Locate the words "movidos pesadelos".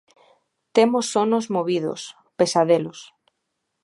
1.55-2.99